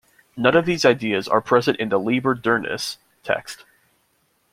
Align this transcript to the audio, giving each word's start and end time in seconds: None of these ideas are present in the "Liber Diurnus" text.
None 0.35 0.55
of 0.57 0.65
these 0.65 0.83
ideas 0.83 1.27
are 1.27 1.41
present 1.41 1.79
in 1.79 1.89
the 1.89 1.99
"Liber 1.99 2.33
Diurnus" 2.33 2.97
text. 3.21 3.65